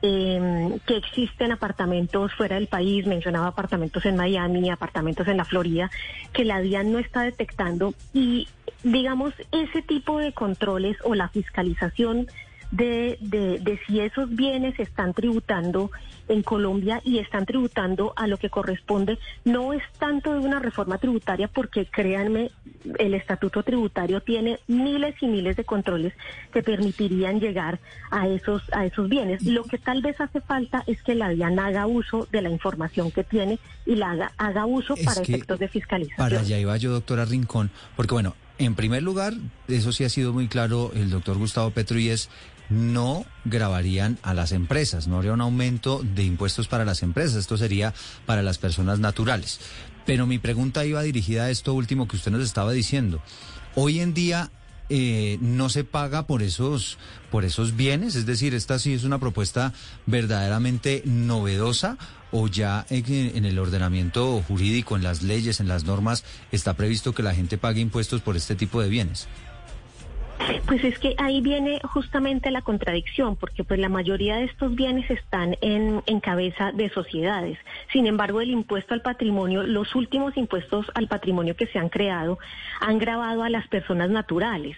em, 0.00 0.78
que 0.86 0.96
existen 0.96 1.50
apartamentos 1.50 2.32
fuera 2.34 2.54
del 2.54 2.68
país, 2.68 3.04
mencionaba 3.04 3.48
apartamentos 3.48 4.06
en 4.06 4.14
Miami, 4.14 4.70
apartamentos 4.70 5.26
en 5.26 5.38
la 5.38 5.44
Florida, 5.44 5.90
que 6.32 6.44
la 6.44 6.60
DIAN 6.60 6.92
no 6.92 7.00
está 7.00 7.22
detectando 7.22 7.94
y 8.14 8.46
digamos 8.84 9.34
ese 9.50 9.82
tipo 9.82 10.18
de 10.18 10.32
controles 10.32 10.96
o 11.02 11.16
la 11.16 11.28
fiscalización 11.28 12.28
de, 12.70 13.18
de, 13.20 13.80
si 13.86 14.00
esos 14.00 14.28
bienes 14.34 14.78
están 14.78 15.14
tributando 15.14 15.90
en 16.28 16.42
Colombia 16.42 17.00
y 17.04 17.18
están 17.18 17.46
tributando 17.46 18.12
a 18.16 18.26
lo 18.26 18.36
que 18.36 18.50
corresponde. 18.50 19.18
No 19.44 19.72
es 19.72 19.82
tanto 19.98 20.34
de 20.34 20.40
una 20.40 20.58
reforma 20.58 20.98
tributaria 20.98 21.48
porque 21.48 21.86
créanme, 21.86 22.50
el 22.98 23.14
estatuto 23.14 23.62
tributario 23.62 24.20
tiene 24.20 24.58
miles 24.66 25.14
y 25.22 25.26
miles 25.26 25.56
de 25.56 25.64
controles 25.64 26.12
que 26.52 26.62
permitirían 26.62 27.40
llegar 27.40 27.80
a 28.10 28.28
esos, 28.28 28.62
a 28.72 28.84
esos 28.84 29.08
bienes. 29.08 29.42
Lo 29.42 29.64
que 29.64 29.78
tal 29.78 30.02
vez 30.02 30.20
hace 30.20 30.40
falta 30.42 30.84
es 30.86 31.02
que 31.02 31.14
la 31.14 31.30
DIAN 31.30 31.58
haga 31.58 31.86
uso 31.86 32.28
de 32.30 32.42
la 32.42 32.50
información 32.50 33.10
que 33.10 33.24
tiene 33.24 33.58
y 33.86 33.94
la 33.94 34.10
haga, 34.10 34.32
haga 34.36 34.66
uso 34.66 34.94
para 35.02 35.22
efectos 35.22 35.58
de 35.58 35.68
fiscalización. 35.68 36.28
Para 36.28 36.40
allá 36.40 36.58
iba 36.58 36.76
yo, 36.76 36.90
doctora 36.90 37.24
Rincón, 37.24 37.70
porque 37.96 38.12
bueno, 38.12 38.34
en 38.58 38.74
primer 38.74 39.02
lugar, 39.02 39.34
eso 39.68 39.92
sí 39.92 40.04
ha 40.04 40.08
sido 40.08 40.32
muy 40.32 40.48
claro 40.48 40.90
el 40.94 41.10
doctor 41.10 41.38
Gustavo 41.38 41.70
Petro 41.70 41.98
y 41.98 42.10
es 42.10 42.28
no 42.70 43.24
grabarían 43.44 44.18
a 44.22 44.34
las 44.34 44.52
empresas, 44.52 45.08
no 45.08 45.16
habría 45.16 45.32
un 45.32 45.40
aumento 45.40 46.02
de 46.02 46.24
impuestos 46.24 46.68
para 46.68 46.84
las 46.84 47.02
empresas, 47.02 47.36
esto 47.36 47.56
sería 47.56 47.94
para 48.26 48.42
las 48.42 48.58
personas 48.58 48.98
naturales. 48.98 49.60
Pero 50.06 50.26
mi 50.26 50.38
pregunta 50.38 50.84
iba 50.84 51.02
dirigida 51.02 51.44
a 51.44 51.50
esto 51.50 51.74
último 51.74 52.08
que 52.08 52.16
usted 52.16 52.30
nos 52.30 52.42
estaba 52.42 52.72
diciendo. 52.72 53.22
Hoy 53.74 54.00
en 54.00 54.14
día 54.14 54.50
eh, 54.90 55.36
no 55.42 55.68
se 55.68 55.84
paga 55.84 56.26
por 56.26 56.42
esos, 56.42 56.96
por 57.30 57.44
esos 57.44 57.76
bienes, 57.76 58.14
es 58.14 58.24
decir, 58.24 58.54
esta 58.54 58.78
sí 58.78 58.94
es 58.94 59.04
una 59.04 59.18
propuesta 59.18 59.74
verdaderamente 60.06 61.02
novedosa 61.04 61.98
o 62.30 62.48
ya 62.48 62.86
en, 62.88 63.04
en, 63.36 63.44
el 63.44 63.58
ordenamiento 63.58 64.42
jurídico, 64.48 64.96
en 64.96 65.02
las 65.02 65.22
leyes, 65.22 65.60
en 65.60 65.68
las 65.68 65.84
normas, 65.84 66.24
está 66.52 66.74
previsto 66.74 67.14
que 67.14 67.22
la 67.22 67.34
gente 67.34 67.58
pague 67.58 67.80
impuestos 67.80 68.22
por 68.22 68.36
este 68.36 68.54
tipo 68.54 68.80
de 68.80 68.88
bienes. 68.88 69.28
Pues 70.66 70.84
es 70.84 70.98
que 70.98 71.14
ahí 71.18 71.40
viene 71.40 71.80
justamente 71.82 72.50
la 72.50 72.62
contradicción, 72.62 73.36
porque 73.36 73.64
pues 73.64 73.80
la 73.80 73.88
mayoría 73.88 74.36
de 74.36 74.44
estos 74.44 74.74
bienes 74.74 75.10
están 75.10 75.56
en, 75.60 76.02
en, 76.06 76.20
cabeza 76.20 76.72
de 76.72 76.90
sociedades. 76.90 77.58
Sin 77.92 78.06
embargo, 78.06 78.40
el 78.40 78.50
impuesto 78.50 78.94
al 78.94 79.02
patrimonio, 79.02 79.62
los 79.62 79.94
últimos 79.94 80.36
impuestos 80.36 80.86
al 80.94 81.08
patrimonio 81.08 81.56
que 81.56 81.66
se 81.66 81.78
han 81.78 81.88
creado, 81.88 82.38
han 82.80 82.98
grabado 82.98 83.42
a 83.42 83.50
las 83.50 83.66
personas 83.68 84.10
naturales. 84.10 84.76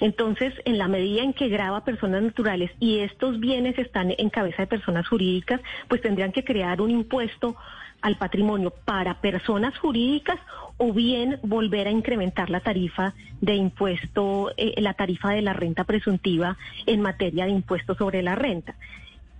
Entonces, 0.00 0.54
en 0.64 0.78
la 0.78 0.88
medida 0.88 1.22
en 1.22 1.34
que 1.34 1.48
graba 1.48 1.84
personas 1.84 2.22
naturales 2.22 2.70
y 2.80 3.00
estos 3.00 3.38
bienes 3.38 3.78
están 3.78 4.14
en 4.16 4.30
cabeza 4.30 4.62
de 4.62 4.66
personas 4.66 5.06
jurídicas, 5.06 5.60
pues 5.88 6.00
tendrían 6.00 6.32
que 6.32 6.42
crear 6.42 6.80
un 6.80 6.90
impuesto 6.90 7.56
al 8.02 8.16
patrimonio 8.16 8.70
para 8.84 9.20
personas 9.20 9.76
jurídicas 9.78 10.38
o 10.76 10.92
bien 10.92 11.38
volver 11.42 11.86
a 11.86 11.90
incrementar 11.90 12.50
la 12.50 12.60
tarifa 12.60 13.14
de 13.40 13.54
impuesto, 13.54 14.52
eh, 14.56 14.80
la 14.80 14.94
tarifa 14.94 15.30
de 15.30 15.42
la 15.42 15.52
renta 15.52 15.84
presuntiva 15.84 16.56
en 16.86 17.00
materia 17.00 17.44
de 17.44 17.50
impuesto 17.50 17.94
sobre 17.94 18.22
la 18.22 18.34
renta. 18.34 18.74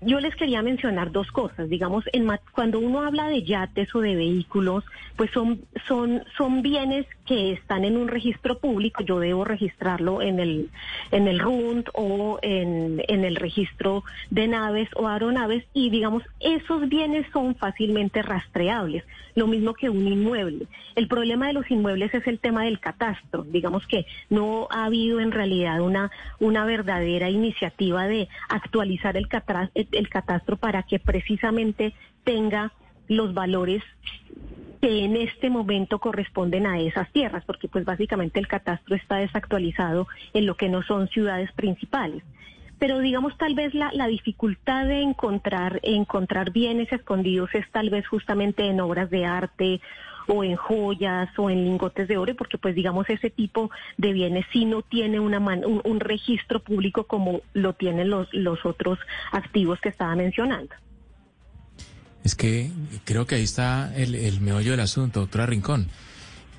Yo 0.02 0.18
les 0.18 0.34
quería 0.34 0.62
mencionar 0.62 1.12
dos 1.12 1.30
cosas. 1.30 1.68
Digamos, 1.68 2.04
en, 2.12 2.26
cuando 2.52 2.78
uno 2.78 3.00
habla 3.02 3.28
de 3.28 3.42
yates 3.42 3.94
o 3.94 4.00
de 4.00 4.16
vehículos, 4.16 4.84
pues 5.16 5.30
son, 5.30 5.60
son, 5.86 6.22
son 6.38 6.62
bienes 6.62 7.06
que 7.30 7.52
están 7.52 7.84
en 7.84 7.96
un 7.96 8.08
registro 8.08 8.58
público. 8.58 9.04
Yo 9.04 9.20
debo 9.20 9.44
registrarlo 9.44 10.20
en 10.20 10.40
el, 10.40 10.68
en 11.12 11.28
el 11.28 11.38
RUND 11.38 11.84
o 11.94 12.40
en, 12.42 13.04
en 13.06 13.24
el 13.24 13.36
registro 13.36 14.02
de 14.30 14.48
naves 14.48 14.88
o 14.96 15.06
aeronaves 15.06 15.64
y, 15.72 15.90
digamos, 15.90 16.24
esos 16.40 16.88
bienes 16.88 17.24
son 17.32 17.54
fácilmente 17.54 18.22
rastreables. 18.22 19.04
Lo 19.36 19.46
mismo 19.46 19.74
que 19.74 19.88
un 19.88 20.08
inmueble. 20.08 20.66
El 20.96 21.06
problema 21.06 21.46
de 21.46 21.52
los 21.52 21.70
inmuebles 21.70 22.12
es 22.14 22.26
el 22.26 22.40
tema 22.40 22.64
del 22.64 22.80
catastro. 22.80 23.44
Digamos 23.44 23.86
que 23.86 24.06
no 24.28 24.66
ha 24.68 24.86
habido 24.86 25.20
en 25.20 25.30
realidad 25.30 25.80
una, 25.82 26.10
una 26.40 26.64
verdadera 26.64 27.30
iniciativa 27.30 28.08
de 28.08 28.28
actualizar 28.48 29.16
el 29.16 29.28
catastro 29.28 29.70
el 29.74 30.08
catastro 30.08 30.56
para 30.56 30.82
que 30.82 30.98
precisamente 30.98 31.94
tenga 32.24 32.72
los 33.10 33.34
valores 33.34 33.82
que 34.80 35.04
en 35.04 35.16
este 35.16 35.50
momento 35.50 35.98
corresponden 35.98 36.64
a 36.66 36.78
esas 36.78 37.10
tierras, 37.10 37.44
porque 37.44 37.68
pues 37.68 37.84
básicamente 37.84 38.38
el 38.38 38.46
catastro 38.46 38.94
está 38.96 39.16
desactualizado 39.16 40.06
en 40.32 40.46
lo 40.46 40.54
que 40.54 40.68
no 40.68 40.82
son 40.82 41.08
ciudades 41.08 41.50
principales. 41.52 42.22
Pero 42.78 43.00
digamos 43.00 43.36
tal 43.36 43.54
vez 43.54 43.74
la, 43.74 43.90
la 43.92 44.06
dificultad 44.06 44.86
de 44.86 45.02
encontrar, 45.02 45.80
encontrar 45.82 46.52
bienes 46.52 46.90
escondidos 46.92 47.50
es 47.52 47.70
tal 47.72 47.90
vez 47.90 48.06
justamente 48.06 48.66
en 48.66 48.80
obras 48.80 49.10
de 49.10 49.26
arte 49.26 49.80
o 50.28 50.44
en 50.44 50.54
joyas 50.54 51.28
o 51.36 51.50
en 51.50 51.64
lingotes 51.64 52.06
de 52.06 52.16
oro, 52.16 52.34
porque 52.36 52.58
pues 52.58 52.76
digamos 52.76 53.10
ese 53.10 53.28
tipo 53.28 53.70
de 53.98 54.12
bienes 54.12 54.46
sí 54.52 54.64
no 54.64 54.82
tiene 54.82 55.18
una 55.18 55.38
un, 55.38 56.00
registro 56.00 56.60
público 56.60 57.04
como 57.04 57.40
lo 57.54 57.72
tienen 57.72 58.08
los, 58.08 58.32
los 58.32 58.64
otros 58.64 59.00
activos 59.32 59.80
que 59.80 59.88
estaba 59.88 60.14
mencionando. 60.14 60.74
Es 62.24 62.34
que 62.34 62.70
creo 63.04 63.26
que 63.26 63.36
ahí 63.36 63.42
está 63.42 63.94
el, 63.96 64.14
el 64.14 64.40
meollo 64.40 64.72
del 64.72 64.80
asunto, 64.80 65.20
doctora 65.20 65.46
Rincón, 65.46 65.88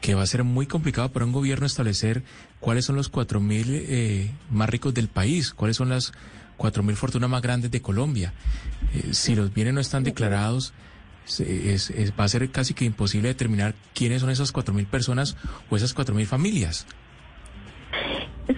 que 0.02 0.16
va 0.16 0.24
a 0.24 0.28
ser 0.28 0.44
muy 0.44 0.66
complicado 0.66 1.12
para 1.12 1.26
un 1.26 1.32
gobierno 1.32 1.66
establecer 1.66 2.24
cuáles 2.60 2.86
son 2.86 2.96
los 2.96 3.10
cuatro 3.10 3.40
mil 3.40 3.68
eh, 3.70 4.32
más 4.50 4.70
ricos 4.70 4.94
del 4.94 5.08
país, 5.08 5.54
cuáles 5.54 5.78
son 5.78 5.90
las 5.90 6.14
cuatro 6.58 6.82
mil 6.84 6.96
fortunas 6.96 7.30
más 7.30 7.42
grandes 7.42 7.70
de 7.72 7.82
Colombia. 7.82 8.34
Eh, 8.94 9.10
si 9.14 9.36
los 9.36 9.54
bienes 9.54 9.74
no 9.76 9.80
están 9.80 10.04
declarados, 10.04 10.74
es, 11.40 11.92
va 12.20 12.24
a 12.24 12.28
ser 12.28 12.50
casi 12.50 12.74
que 12.74 12.86
imposible 12.86 13.28
determinar 13.28 13.76
quiénes 13.94 14.22
son 14.22 14.32
esas 14.32 14.52
cuatro 14.52 14.74
mil 14.74 14.88
personas 14.88 15.38
o 15.70 15.76
esas 15.78 15.94
cuatro 15.94 16.16
mil 16.16 16.26
familias. 16.26 16.88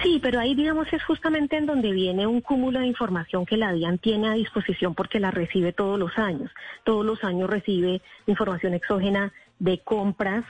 Sí, 0.02 0.20
pero 0.22 0.40
ahí 0.40 0.56
digamos 0.56 0.92
es 0.92 1.04
justamente 1.04 1.58
en 1.58 1.66
donde 1.66 1.92
viene 1.92 2.26
un 2.26 2.42
cúmulo 2.42 2.80
de 2.80 2.88
información 2.88 3.46
que 3.46 3.58
la 3.58 3.74
DIAN 3.74 4.00
tiene 4.00 4.30
a 4.30 4.34
disposición 4.34 4.96
porque 4.96 5.20
la 5.20 5.30
recibe 5.30 5.74
todos 5.74 6.00
los 6.00 6.18
años. 6.18 6.50
Todos 6.84 7.06
los 7.06 7.24
años 7.24 7.50
recibe 7.50 8.02
información 8.26 8.74
exógena 8.74 9.34
de 9.60 9.80
compras, 9.80 10.46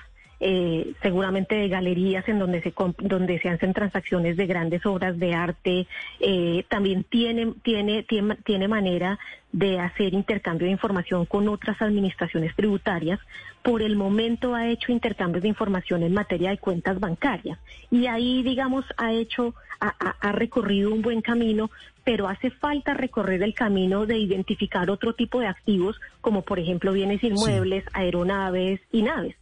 eh, 0.45 0.93
seguramente 1.01 1.55
de 1.55 1.69
galerías 1.69 2.27
en 2.27 2.37
donde 2.37 2.61
se 2.61 2.73
donde 2.99 3.39
se 3.39 3.47
hacen 3.47 3.73
transacciones 3.73 4.35
de 4.35 4.45
grandes 4.45 4.85
obras 4.85 5.17
de 5.17 5.33
arte. 5.33 5.87
Eh, 6.19 6.65
también 6.67 7.05
tiene, 7.05 7.53
tiene, 7.63 8.03
tiene, 8.03 8.35
tiene 8.43 8.67
manera 8.67 9.17
de 9.53 9.79
hacer 9.79 10.13
intercambio 10.13 10.65
de 10.65 10.73
información 10.73 11.25
con 11.25 11.47
otras 11.47 11.81
administraciones 11.81 12.53
tributarias. 12.57 13.21
Por 13.61 13.81
el 13.81 13.95
momento 13.95 14.53
ha 14.53 14.67
hecho 14.67 14.91
intercambios 14.91 15.43
de 15.43 15.47
información 15.47 16.03
en 16.03 16.13
materia 16.13 16.49
de 16.49 16.57
cuentas 16.57 16.99
bancarias 16.99 17.57
y 17.89 18.07
ahí, 18.07 18.43
digamos, 18.43 18.83
ha 18.97 19.13
hecho, 19.13 19.55
ha, 19.79 19.87
ha, 20.19 20.31
recorrido 20.33 20.93
un 20.93 21.01
buen 21.01 21.21
camino, 21.21 21.71
pero 22.03 22.27
hace 22.27 22.49
falta 22.49 22.93
recorrer 22.93 23.41
el 23.43 23.53
camino 23.53 24.05
de 24.05 24.17
identificar 24.17 24.89
otro 24.89 25.13
tipo 25.13 25.39
de 25.39 25.47
activos, 25.47 26.01
como 26.19 26.41
por 26.41 26.59
ejemplo 26.59 26.91
bienes 26.91 27.23
inmuebles, 27.23 27.85
aeronaves 27.93 28.81
y 28.91 29.03
naves 29.03 29.35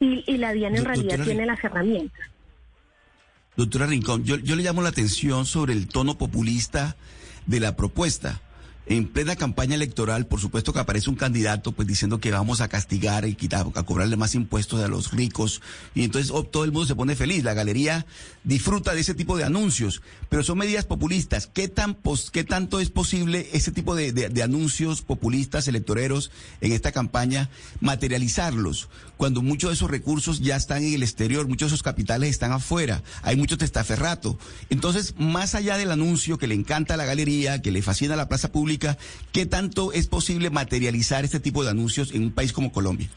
y, 0.00 0.36
la 0.36 0.52
DIAN 0.52 0.76
en 0.76 0.84
realidad 0.84 1.24
tiene 1.24 1.46
las 1.46 1.62
herramientas. 1.62 2.20
Doctora 3.56 3.86
Rincón, 3.86 4.24
yo, 4.24 4.36
yo 4.36 4.54
le 4.54 4.62
llamo 4.62 4.82
la 4.82 4.90
atención 4.90 5.46
sobre 5.46 5.72
el 5.72 5.88
tono 5.88 6.18
populista 6.18 6.96
de 7.46 7.60
la 7.60 7.74
propuesta. 7.74 8.42
En 8.88 9.08
plena 9.08 9.34
campaña 9.34 9.74
electoral, 9.74 10.28
por 10.28 10.40
supuesto 10.40 10.72
que 10.72 10.78
aparece 10.78 11.10
un 11.10 11.16
candidato 11.16 11.72
pues 11.72 11.88
diciendo 11.88 12.20
que 12.20 12.30
vamos 12.30 12.60
a 12.60 12.68
castigar 12.68 13.26
y 13.26 13.34
quitar, 13.34 13.66
a 13.74 13.82
cobrarle 13.82 14.16
más 14.16 14.36
impuestos 14.36 14.80
a 14.80 14.86
los 14.86 15.10
ricos 15.10 15.60
y 15.92 16.04
entonces 16.04 16.30
oh, 16.30 16.44
todo 16.44 16.62
el 16.62 16.70
mundo 16.70 16.86
se 16.86 16.94
pone 16.94 17.16
feliz. 17.16 17.42
La 17.42 17.52
galería 17.52 18.06
disfruta 18.44 18.94
de 18.94 19.00
ese 19.00 19.14
tipo 19.14 19.36
de 19.36 19.42
anuncios, 19.42 20.02
pero 20.28 20.44
son 20.44 20.58
medidas 20.58 20.84
populistas. 20.84 21.48
¿Qué 21.52 21.66
tan 21.66 21.98
qué 22.32 22.44
tanto 22.44 22.78
es 22.78 22.90
posible 22.90 23.48
ese 23.52 23.72
tipo 23.72 23.96
de, 23.96 24.30
anuncios 24.40 25.02
populistas 25.02 25.66
electoreros 25.66 26.30
en 26.60 26.70
esta 26.70 26.92
campaña 26.92 27.50
materializarlos 27.80 28.88
cuando 29.16 29.42
muchos 29.42 29.70
de 29.70 29.74
esos 29.74 29.90
recursos 29.90 30.40
ya 30.40 30.56
están 30.56 30.84
en 30.84 30.94
el 30.94 31.02
exterior, 31.02 31.48
muchos 31.48 31.70
de 31.70 31.74
esos 31.74 31.82
capitales 31.82 32.30
están 32.30 32.52
afuera, 32.52 33.02
hay 33.22 33.34
mucho 33.34 33.56
testaferrato. 33.56 34.38
Entonces, 34.68 35.14
más 35.18 35.54
allá 35.54 35.78
del 35.78 35.90
anuncio 35.90 36.38
que 36.38 36.46
le 36.46 36.54
encanta 36.54 36.94
a 36.94 36.96
la 36.98 37.06
galería, 37.06 37.62
que 37.62 37.72
le 37.72 37.82
fascina 37.82 38.14
la 38.14 38.28
plaza 38.28 38.52
pública 38.52 38.75
¿qué 39.32 39.46
tanto 39.46 39.92
es 39.92 40.06
posible 40.06 40.50
materializar 40.50 41.24
este 41.24 41.40
tipo 41.40 41.64
de 41.64 41.70
anuncios 41.70 42.12
en 42.12 42.22
un 42.22 42.32
país 42.32 42.52
como 42.52 42.72
Colombia? 42.72 43.08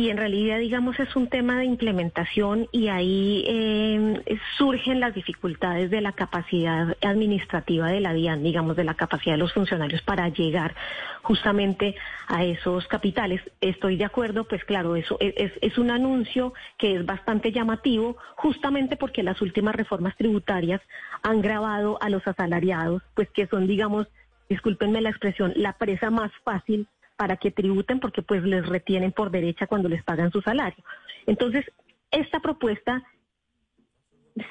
Sí, 0.00 0.08
en 0.08 0.16
realidad, 0.16 0.58
digamos, 0.58 0.98
es 0.98 1.14
un 1.14 1.26
tema 1.26 1.58
de 1.58 1.66
implementación 1.66 2.68
y 2.72 2.88
ahí 2.88 3.44
eh, 3.46 4.40
surgen 4.56 4.98
las 4.98 5.14
dificultades 5.14 5.90
de 5.90 6.00
la 6.00 6.12
capacidad 6.12 6.96
administrativa 7.02 7.88
de 7.88 8.00
la 8.00 8.14
DIAN, 8.14 8.42
digamos, 8.42 8.76
de 8.76 8.84
la 8.84 8.94
capacidad 8.94 9.34
de 9.34 9.38
los 9.40 9.52
funcionarios 9.52 10.00
para 10.00 10.30
llegar 10.30 10.74
justamente 11.20 11.96
a 12.28 12.44
esos 12.44 12.86
capitales. 12.86 13.42
Estoy 13.60 13.98
de 13.98 14.06
acuerdo, 14.06 14.44
pues 14.44 14.64
claro, 14.64 14.96
eso 14.96 15.18
es, 15.20 15.52
es 15.60 15.76
un 15.76 15.90
anuncio 15.90 16.54
que 16.78 16.96
es 16.96 17.04
bastante 17.04 17.52
llamativo, 17.52 18.16
justamente 18.36 18.96
porque 18.96 19.22
las 19.22 19.42
últimas 19.42 19.74
reformas 19.74 20.16
tributarias 20.16 20.80
han 21.22 21.42
grabado 21.42 21.98
a 22.00 22.08
los 22.08 22.26
asalariados, 22.26 23.02
pues 23.12 23.28
que 23.28 23.46
son, 23.48 23.66
digamos, 23.66 24.06
discúlpenme 24.48 25.02
la 25.02 25.10
expresión, 25.10 25.52
la 25.56 25.74
presa 25.74 26.08
más 26.08 26.32
fácil 26.42 26.88
para 27.20 27.36
que 27.36 27.50
tributen 27.50 28.00
porque 28.00 28.22
pues 28.22 28.42
les 28.44 28.66
retienen 28.66 29.12
por 29.12 29.30
derecha 29.30 29.66
cuando 29.66 29.90
les 29.90 30.02
pagan 30.02 30.32
su 30.32 30.40
salario. 30.40 30.82
Entonces, 31.26 31.70
esta 32.10 32.40
propuesta 32.40 33.02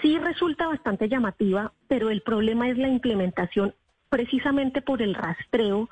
sí 0.04 0.20
resulta 0.20 0.68
bastante 0.68 1.10
llamativa, 1.10 1.74
pero 1.88 2.12
el 2.12 2.22
problema 2.22 2.70
es 2.70 2.78
la 2.78 2.88
implementación 2.88 3.74
precisamente 4.10 4.84
por 4.84 5.02
el 5.02 5.16
rastreo 5.16 5.90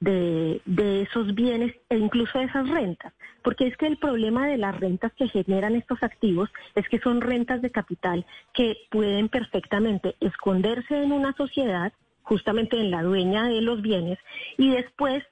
de, 0.00 0.60
de, 0.66 1.00
esos 1.00 1.34
bienes 1.34 1.74
e 1.88 1.96
incluso 1.96 2.38
de 2.38 2.44
esas 2.44 2.68
rentas. 2.68 3.14
Porque 3.42 3.66
es 3.66 3.74
que 3.78 3.86
el 3.86 3.96
problema 3.96 4.48
de 4.48 4.58
las 4.58 4.78
rentas 4.78 5.14
que 5.14 5.28
generan 5.28 5.76
estos 5.76 6.02
activos 6.02 6.50
es 6.74 6.86
que 6.90 6.98
son 6.98 7.22
rentas 7.22 7.62
de 7.62 7.70
capital 7.70 8.26
que 8.52 8.76
pueden 8.90 9.30
perfectamente 9.30 10.14
esconderse 10.20 10.94
en 11.02 11.10
una 11.10 11.32
sociedad, 11.32 11.90
justamente 12.20 12.78
en 12.78 12.90
la 12.90 13.02
dueña 13.02 13.48
de 13.48 13.62
los 13.62 13.80
bienes, 13.80 14.18
y 14.58 14.72
después 14.72 15.24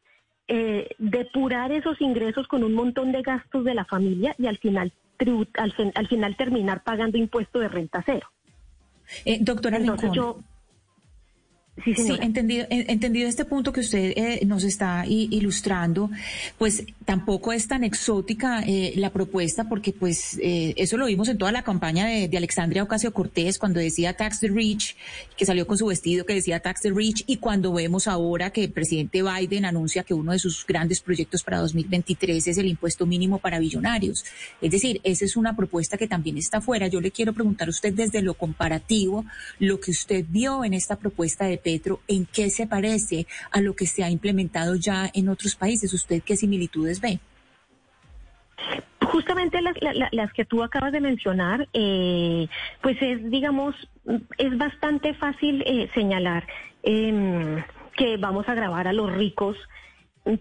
eh, 0.49 0.91
depurar 0.99 1.73
esos 1.73 2.01
ingresos 2.01 2.47
con 2.47 2.63
un 2.63 2.73
montón 2.75 3.13
de 3.13 3.23
gastos 3.23 3.65
de 3.65 3.75
la 3.75 3.85
familia 3.85 4.35
y 4.39 4.47
al 4.47 4.59
final, 4.59 4.93
al, 5.57 6.07
final 6.09 6.37
terminar 6.37 6.83
pagando 6.85 7.19
impuesto 7.19 7.59
de 7.59 7.69
renta 7.69 8.03
cero. 8.07 8.29
Eh, 9.25 9.39
doctora 9.41 9.79
Entonces, 9.79 10.11
yo, 10.13 10.41
Sí, 11.85 11.95
entendido, 12.23 12.67
entendido 12.71 13.29
este 13.29 13.45
punto 13.45 13.71
que 13.73 13.81
usted 13.81 14.15
eh, 14.17 14.41
nos 14.47 14.65
está 14.65 15.05
ilustrando, 15.07 16.11
pues 16.57 16.85
tampoco 17.05 17.53
es 17.53 17.69
tan 17.69 17.85
exótica 17.85 18.63
eh, 18.67 18.95
la 18.97 19.13
propuesta 19.13 19.69
porque 19.69 19.93
pues 19.93 20.39
eh, 20.43 20.73
eso 20.77 20.97
lo 20.97 21.07
vimos 21.07 21.29
en 21.29 21.37
toda 21.37 21.53
la 21.53 21.63
campaña 21.63 22.07
de, 22.07 22.37
Alexandria 22.37 22.83
Ocasio 22.83 23.13
Cortés 23.15 23.59
cuando 23.59 23.81
decía 23.81 24.15
Tax 24.15 24.41
the 24.41 24.49
Rich, 24.49 24.97
que 25.37 25.47
salió 25.47 25.67
con 25.67 25.79
su 25.79 25.87
vestido 25.87 26.27
que 26.27 26.35
decía 26.35 26.61
Tax 26.61 26.83
the 26.83 26.91
Rich 26.91 27.25
y 27.27 27.39
cuando 27.39 27.73
vemos 27.73 28.09
ahora 28.09 28.51
que 28.51 28.65
el 28.65 28.73
presidente 28.73 29.23
Biden 29.23 29.65
anuncia 29.65 30.03
que 30.03 30.13
uno 30.13 30.33
de 30.33 30.39
sus 30.39 30.67
grandes 30.67 31.01
proyectos 31.01 31.43
para 31.43 31.59
2023 31.59 32.47
es 32.47 32.59
el 32.59 32.67
impuesto 32.67 33.07
mínimo 33.07 33.39
para 33.39 33.59
billonarios. 33.59 34.25
Es 34.61 34.71
decir, 34.71 35.01
esa 35.05 35.25
es 35.25 35.37
una 35.37 35.57
propuesta 35.57 35.97
que 35.97 36.09
también 36.09 36.37
está 36.37 36.61
fuera. 36.61 36.89
Yo 36.89 37.01
le 37.01 37.11
quiero 37.11 37.33
preguntar 37.33 37.69
a 37.69 37.71
usted 37.71 37.95
desde 37.95 38.21
lo 38.23 38.35
comparativo, 38.35 39.25
lo 39.59 39.81
que 39.81 39.91
usted 39.93 40.25
vio 40.29 40.65
en 40.65 40.75
esta 40.75 40.97
propuesta 40.97 41.47
de 41.47 41.57
Petro, 41.67 41.99
¿en 42.07 42.27
qué 42.27 42.49
se 42.49 42.69
parece 42.69 43.27
a 43.51 43.61
lo 43.61 43.75
que 43.75 43.87
se 43.87 44.05
ha 44.05 44.09
implementado 44.09 44.77
ya 44.77 45.11
en 45.13 45.29
otros 45.29 45.57
países? 45.57 45.93
¿Usted 45.93 46.23
qué 46.25 46.37
similitudes 46.37 47.01
ve? 47.01 47.19
Justamente 49.03 49.59
las, 50.13 50.33
que 50.33 50.45
tú 50.45 50.63
acabas 50.63 50.93
de 50.93 51.01
mencionar, 51.01 51.67
eh, 51.73 52.47
pues 52.83 52.97
es, 53.03 53.29
digamos, 53.33 53.75
es 54.39 54.57
bastante 54.57 55.13
fácil 55.15 55.65
eh, 55.67 55.91
señalar 55.93 56.47
em, 56.85 57.65
que 57.97 58.17
vamos 58.17 58.49
a 58.49 58.55
grabar 58.55 58.87
a 58.87 58.93
los 58.93 59.13
ricos 59.13 59.57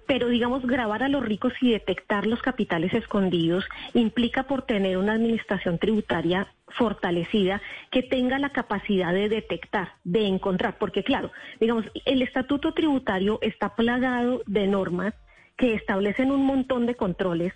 pero 0.08 0.30
digamos 0.30 0.66
grabar 0.66 1.04
a 1.04 1.10
los 1.10 1.24
ricos 1.24 1.54
y 1.62 1.72
detectar 1.72 2.26
los 2.26 2.42
capitales 2.42 2.94
escondidos 2.94 3.66
implica 3.94 4.44
por 4.44 4.64
tener 4.64 4.98
una 4.98 5.14
administración 5.14 5.78
tributaria 5.78 6.48
fortalecida 6.70 7.62
que 7.92 8.02
tenga 8.02 8.40
la 8.40 8.50
capacidad 8.50 9.14
de 9.14 9.30
detectar, 9.30 9.94
de 10.04 10.26
encontrar, 10.26 10.78
porque 10.80 11.04
claro, 11.04 11.32
digamos, 11.60 11.86
el 12.06 12.24
estatuto 12.24 12.74
tributario 12.74 13.38
está 13.42 13.76
plagado 13.76 14.42
de 14.48 14.68
normas 14.68 15.14
que 15.56 15.76
establecen 15.76 16.32
un 16.32 16.46
montón 16.46 16.88
de 16.88 16.96
controles, 16.96 17.54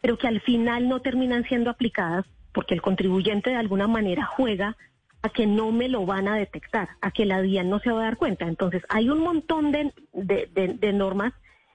pero 0.00 0.18
que 0.18 0.26
al 0.26 0.40
final 0.40 0.88
no 0.88 1.00
terminan 1.00 1.44
siendo 1.44 1.70
aplicadas 1.70 2.26
porque 2.52 2.74
el 2.74 2.82
contribuyente 2.82 3.50
de 3.50 3.56
alguna 3.56 3.86
manera 3.86 4.26
juega 4.26 4.76
a 5.22 5.28
que 5.28 5.46
no 5.46 5.70
me 5.70 5.88
lo 5.88 6.04
van 6.04 6.26
a 6.26 6.34
detectar, 6.34 6.88
a 7.00 7.12
que 7.12 7.24
la 7.24 7.40
DIAN 7.40 7.70
no 7.70 7.78
se 7.78 7.92
va 7.92 8.00
a 8.00 8.04
dar 8.04 8.16
cuenta. 8.16 8.46
Entonces, 8.46 8.82
hay 8.88 9.08
un 9.08 9.20
montón 9.20 9.70
de, 9.70 9.92
de 10.12 10.92
normas 10.92 11.32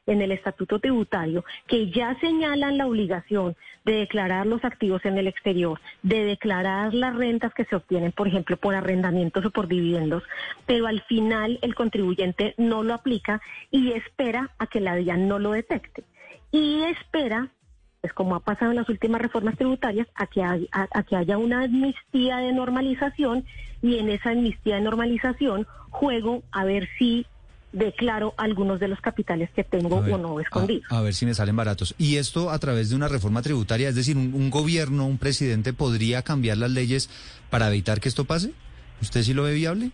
en 0.07 0.21
el 0.21 0.31
estatuto 0.31 0.79
tributario 0.79 1.45
que 1.67 1.91
ya 1.91 2.17
señalan 2.19 2.77
la 2.77 2.87
obligación 2.87 3.55
de 3.85 3.93
declarar 3.93 4.47
los 4.47 4.63
activos 4.65 5.05
en 5.05 5.17
el 5.17 5.27
exterior, 5.27 5.79
de 6.01 6.23
declarar 6.25 6.93
las 6.93 7.15
rentas 7.15 7.53
que 7.53 7.65
se 7.65 7.75
obtienen, 7.75 8.11
por 8.11 8.27
ejemplo, 8.27 8.57
por 8.57 8.73
arrendamientos 8.73 9.45
o 9.45 9.51
por 9.51 9.67
dividendos, 9.67 10.23
pero 10.65 10.87
al 10.87 11.01
final 11.03 11.59
el 11.61 11.75
contribuyente 11.75 12.55
no 12.57 12.83
lo 12.83 12.93
aplica 12.93 13.41
y 13.69 13.91
espera 13.91 14.51
a 14.57 14.67
que 14.67 14.79
la 14.79 14.95
DIAN 14.95 15.27
no 15.27 15.39
lo 15.39 15.51
detecte. 15.51 16.03
Y 16.51 16.83
espera 16.83 17.49
pues 18.01 18.13
como 18.13 18.35
ha 18.35 18.41
pasado 18.41 18.71
en 18.71 18.77
las 18.77 18.89
últimas 18.89 19.19
reformas 19.19 19.57
tributarias, 19.57 20.07
a 20.13 20.27
que, 20.27 20.43
a 20.43 21.03
que 21.03 21.15
haya 21.15 21.37
una 21.37 21.63
amnistía 21.63 22.37
de 22.37 22.53
normalización 22.53 23.43
y 23.81 23.97
en 23.97 24.09
esa 24.09 24.29
amnistía 24.29 24.75
de 24.75 24.81
normalización 24.81 25.65
juego 25.89 26.43
a 26.51 26.63
ver 26.63 26.87
si 26.97 27.25
declaro 27.77 28.33
algunos 28.37 28.79
de 28.79 28.87
los 28.87 28.99
capitales 28.99 29.49
que 29.51 29.63
tengo 29.63 29.97
o 29.97 30.17
no 30.17 30.39
escondidos. 30.39 30.91
A, 30.91 31.01
ver 31.01 31.13
si 31.13 31.25
me 31.25 31.33
salen 31.33 31.55
baratos. 31.55 31.95
Y 31.97 32.17
esto 32.17 32.49
a 32.49 32.59
través 32.59 32.89
de 32.89 32.95
una 32.95 33.07
reforma 33.07 33.41
tributaria, 33.41 33.89
es 33.89 33.95
decir, 33.95 34.17
un, 34.17 34.49
gobierno, 34.49 35.05
un 35.05 35.17
presidente 35.17 35.73
podría 35.73 36.21
cambiar 36.21 36.57
las 36.57 36.71
leyes 36.71 37.09
para 37.49 37.67
evitar 37.69 37.99
que 37.99 38.09
esto 38.09 38.25
pase. 38.25 38.51
¿Usted 39.01 39.23
sí 39.23 39.33
lo 39.33 39.43
ve 39.43 39.53
viable? 39.53 39.91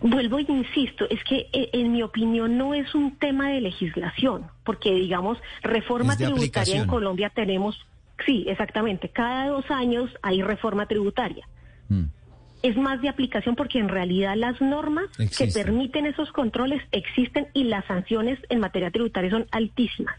Vuelvo 0.00 0.38
e 0.38 0.46
insisto, 0.48 1.06
es 1.08 1.22
que 1.24 1.48
eh, 1.52 1.70
en 1.72 1.92
mi 1.92 2.02
opinión 2.02 2.58
no 2.58 2.74
es 2.74 2.94
un 2.94 3.16
tema 3.16 3.48
de 3.48 3.62
legislación, 3.62 4.46
porque 4.64 4.92
digamos, 4.92 5.38
reforma 5.62 6.16
tributaria 6.16 6.82
en 6.82 6.86
Colombia 6.86 7.30
tenemos, 7.30 7.78
sí, 8.26 8.44
exactamente, 8.46 9.08
cada 9.08 9.48
dos 9.48 9.70
años 9.70 10.10
hay 10.20 10.42
reforma 10.42 10.86
tributaria. 10.86 11.46
Mm 11.88 12.04
es 12.64 12.78
más 12.78 13.00
de 13.02 13.10
aplicación 13.10 13.56
porque 13.56 13.78
en 13.78 13.90
realidad 13.90 14.36
las 14.36 14.58
normas 14.62 15.04
que 15.36 15.48
permiten 15.48 16.06
esos 16.06 16.32
controles 16.32 16.82
existen 16.92 17.46
y 17.52 17.64
las 17.64 17.84
sanciones 17.84 18.38
en 18.48 18.58
materia 18.58 18.90
tributaria 18.90 19.30
son 19.30 19.46
altísimas. 19.50 20.16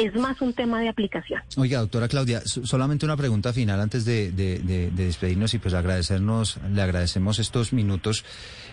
Es 0.00 0.14
más 0.16 0.40
un 0.40 0.54
tema 0.54 0.80
de 0.80 0.88
aplicación. 0.88 1.40
Oiga, 1.56 1.78
doctora 1.78 2.08
Claudia, 2.08 2.42
solamente 2.44 3.04
una 3.04 3.16
pregunta 3.16 3.52
final 3.52 3.80
antes 3.80 4.04
de, 4.04 4.32
despedirnos 4.92 5.54
y 5.54 5.58
pues 5.58 5.72
agradecernos, 5.74 6.58
le 6.72 6.82
agradecemos 6.82 7.38
estos 7.38 7.72
minutos. 7.72 8.24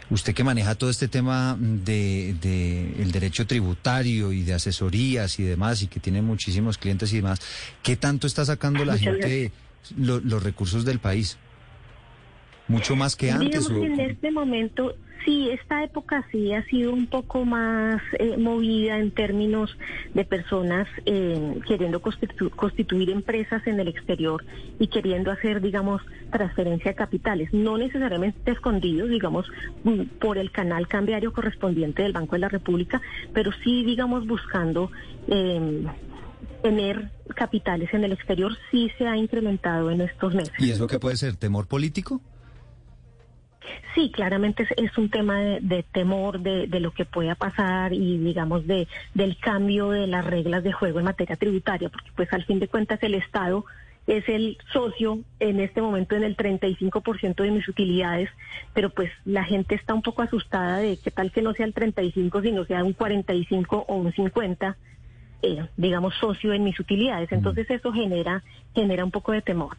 Usted 0.10 0.34
que 0.34 0.44
maneja 0.44 0.74
todo 0.74 0.90
este 0.90 1.08
tema 1.08 1.56
de, 1.60 2.32
el 2.98 3.12
derecho 3.12 3.46
tributario 3.46 4.32
y 4.32 4.42
de 4.42 4.56
asesorías 4.56 5.38
y 5.40 5.44
demás 5.44 5.84
y 5.84 5.88
que 5.88 6.00
tiene 6.00 6.24
muchísimos 6.24 6.80
clientes 6.80 7.13
y 7.13 7.18
demás, 7.18 7.40
¿qué 7.84 7.96
tanto 7.98 8.25
está 8.25 8.46
sacando 8.46 8.84
la 8.84 8.98
gente 8.98 9.51
los 9.96 10.42
recursos 10.42 10.86
del 10.86 10.98
país? 10.98 11.38
Mucho 12.72 12.96
más 12.96 13.16
que 13.16 13.32
antes. 13.32 13.70
en 13.70 14.00
este 14.00 14.32
momento, 14.32 14.96
sí, 15.25 15.50
esta 15.51 15.84
época 15.84 16.25
sí 16.32 16.54
ha 16.54 16.63
sido 16.66 16.94
un 16.94 17.08
poco 17.08 17.46
más 17.46 18.01
eh, 18.18 18.38
movida 18.38 18.98
en 18.98 19.12
términos 19.12 19.78
de 20.13 20.25
personas 20.25 20.88
eh, 21.06 21.60
queriendo 21.68 22.01
constituir 22.01 23.10
empresas 23.10 23.66
en 23.68 23.80
el 23.80 23.88
exterior 23.88 24.44
y 24.80 24.88
queriendo 24.88 25.32
hacer, 25.32 25.62
digamos, 25.62 26.02
transferencia 26.32 26.91
de 26.91 26.95
capitales, 26.95 27.54
no 27.54 27.78
necesariamente 27.78 28.52
escondidos, 28.52 29.10
digamos, 29.10 29.45
mm, 29.84 30.04
por 30.19 30.38
el 30.38 30.52
canal 30.52 30.88
cambiario 30.88 31.34
correspondiente 31.34 32.04
del 32.04 32.13
Banco 32.13 32.36
de 32.36 32.39
la 32.39 32.50
República, 32.50 33.02
pero 33.34 33.52
sí, 33.63 33.84
digamos, 33.84 34.26
buscando... 34.26 34.91
Eh, 35.28 35.86
tener 36.62 37.12
capitales 37.36 37.93
en 37.93 38.04
el 38.04 38.12
exterior 38.12 38.56
sí 38.69 38.91
se 38.98 39.08
ha 39.08 39.17
incrementado 39.17 39.89
en 39.91 40.02
estos 40.02 40.34
meses. 40.34 40.54
¿Y 40.60 40.72
eso 40.72 40.88
qué 40.88 41.00
puede 41.00 41.17
ser? 41.17 41.36
¿Temor 41.36 41.67
político? 41.67 42.22
Sí, 43.93 44.12
claramente 44.12 44.65
es, 44.78 44.97
un 44.97 45.10
tema 45.10 45.39
de, 45.39 45.84
temor 45.91 46.39
de, 46.39 46.67
lo 46.80 46.91
que 46.91 47.06
pueda 47.06 47.36
pasar 47.36 47.93
y 47.93 48.17
digamos 48.17 48.65
de 48.65 48.88
del 49.13 49.38
cambio 49.38 49.91
de 49.91 50.08
las 50.08 50.26
reglas 50.26 50.63
de 50.63 50.71
juego 50.71 51.00
en 51.00 51.06
materia 51.06 51.36
tributaria, 51.36 51.89
porque 51.89 52.10
pues 52.15 52.32
al 52.34 52.45
fin 52.45 52.60
de 52.60 52.67
cuentas 52.67 53.02
el 53.04 53.15
Estado 53.15 53.65
es 54.08 54.28
el 54.30 54.58
socio 54.74 55.19
en 55.39 55.60
este 55.60 55.82
momento 55.82 56.15
en 56.15 56.24
el 56.24 56.36
35% 56.36 57.36
de 57.43 57.52
mis 57.52 57.67
utilidades, 57.67 58.30
pero 58.74 58.89
pues 58.89 59.12
la 59.26 59.43
gente 59.43 59.76
está 59.76 59.93
un 59.93 60.02
poco 60.02 60.24
asustada 60.24 60.80
de 60.80 60.97
que 60.97 61.12
tal 61.12 61.32
que 61.32 61.41
no 61.41 61.54
sea 61.54 61.65
el 61.65 61.74
35, 61.74 62.41
sino 62.41 62.65
sea 62.65 62.84
un 62.84 62.93
45 62.93 63.86
o 63.88 63.95
un 63.95 64.12
50, 64.12 64.76
eh, 65.43 65.67
digamos, 65.78 66.15
socio 66.15 66.54
en 66.54 66.63
mis 66.63 66.80
utilidades. 66.80 67.32
Entonces 67.32 67.69
eso 67.69 67.91
genera, 67.91 68.43
genera 68.74 69.06
un 69.06 69.12
poco 69.12 69.34
de 69.34 69.41
temor. 69.41 69.78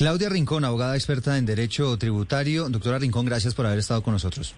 Claudia 0.00 0.30
Rincón, 0.30 0.64
abogada 0.64 0.94
experta 0.94 1.36
en 1.36 1.44
Derecho 1.44 1.98
Tributario. 1.98 2.70
Doctora 2.70 2.98
Rincón, 2.98 3.26
gracias 3.26 3.54
por 3.54 3.66
haber 3.66 3.80
estado 3.80 4.02
con 4.02 4.14
nosotros. 4.14 4.54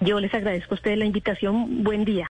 Yo 0.00 0.18
les 0.18 0.34
agradezco 0.34 0.74
a 0.74 0.78
ustedes 0.78 0.98
la 0.98 1.04
invitación. 1.04 1.84
Buen 1.84 2.04
día. 2.04 2.26